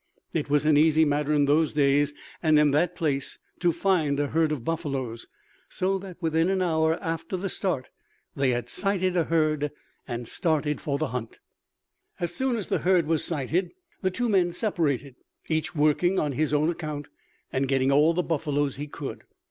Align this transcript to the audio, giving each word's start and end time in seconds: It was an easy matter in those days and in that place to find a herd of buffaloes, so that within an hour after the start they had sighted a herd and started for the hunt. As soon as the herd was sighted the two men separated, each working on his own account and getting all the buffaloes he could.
It 0.33 0.49
was 0.49 0.65
an 0.65 0.77
easy 0.77 1.05
matter 1.05 1.31
in 1.31 1.45
those 1.45 1.73
days 1.73 2.11
and 2.41 2.57
in 2.57 2.71
that 2.71 2.95
place 2.95 3.37
to 3.59 3.71
find 3.71 4.19
a 4.19 4.29
herd 4.29 4.51
of 4.51 4.63
buffaloes, 4.63 5.27
so 5.69 5.99
that 5.99 6.19
within 6.19 6.49
an 6.49 6.59
hour 6.59 6.97
after 7.03 7.37
the 7.37 7.49
start 7.49 7.89
they 8.35 8.49
had 8.49 8.67
sighted 8.67 9.15
a 9.15 9.25
herd 9.25 9.69
and 10.07 10.27
started 10.27 10.81
for 10.81 10.97
the 10.97 11.09
hunt. 11.09 11.39
As 12.19 12.33
soon 12.33 12.55
as 12.55 12.67
the 12.67 12.79
herd 12.79 13.05
was 13.05 13.23
sighted 13.23 13.73
the 14.01 14.09
two 14.09 14.27
men 14.27 14.53
separated, 14.53 15.17
each 15.49 15.75
working 15.75 16.17
on 16.17 16.31
his 16.31 16.51
own 16.51 16.71
account 16.71 17.07
and 17.53 17.67
getting 17.67 17.91
all 17.91 18.15
the 18.15 18.23
buffaloes 18.23 18.77
he 18.77 18.87
could. 18.87 19.21